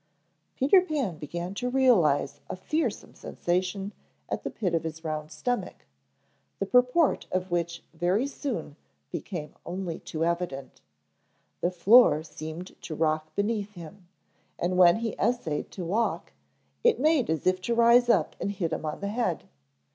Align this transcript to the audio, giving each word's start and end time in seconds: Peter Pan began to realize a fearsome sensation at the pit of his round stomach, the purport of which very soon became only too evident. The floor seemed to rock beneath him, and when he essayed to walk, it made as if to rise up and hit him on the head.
Peter 0.55 0.81
Pan 0.81 1.19
began 1.19 1.53
to 1.53 1.69
realize 1.69 2.39
a 2.49 2.55
fearsome 2.55 3.13
sensation 3.13 3.91
at 4.29 4.41
the 4.43 4.49
pit 4.49 4.73
of 4.73 4.81
his 4.83 5.03
round 5.03 5.31
stomach, 5.31 5.85
the 6.57 6.65
purport 6.65 7.27
of 7.31 7.51
which 7.51 7.83
very 7.93 8.25
soon 8.25 8.75
became 9.11 9.53
only 9.63 9.99
too 9.99 10.25
evident. 10.25 10.81
The 11.59 11.69
floor 11.69 12.23
seemed 12.23 12.81
to 12.81 12.95
rock 12.95 13.35
beneath 13.35 13.73
him, 13.73 14.07
and 14.57 14.75
when 14.75 14.95
he 15.01 15.13
essayed 15.19 15.69
to 15.73 15.85
walk, 15.85 16.33
it 16.83 16.99
made 16.99 17.29
as 17.29 17.45
if 17.45 17.61
to 17.61 17.75
rise 17.75 18.09
up 18.09 18.35
and 18.39 18.51
hit 18.51 18.73
him 18.73 18.85
on 18.87 19.01
the 19.01 19.09
head. 19.09 19.43